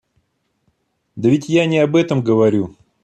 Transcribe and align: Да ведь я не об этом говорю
Да 1.15 1.29
ведь 1.29 1.47
я 1.47 1.67
не 1.67 1.77
об 1.77 1.95
этом 1.95 2.23
говорю 2.23 2.75